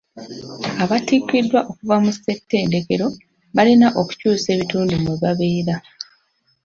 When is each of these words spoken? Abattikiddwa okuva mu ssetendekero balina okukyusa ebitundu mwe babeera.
Abattikiddwa 0.83 1.59
okuva 1.69 1.95
mu 2.03 2.11
ssetendekero 2.15 3.07
balina 3.55 3.87
okukyusa 3.99 4.47
ebitundu 4.55 4.93
mwe 5.01 5.15
babeera. 5.21 5.75